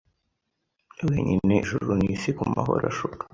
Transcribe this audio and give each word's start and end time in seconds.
wenyineIjuru 1.09 1.89
nisi 2.01 2.29
kumahoro 2.37 2.83
ashuka 2.91 3.23